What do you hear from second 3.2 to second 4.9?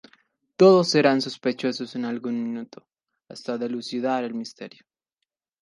hasta dilucidar el misterio.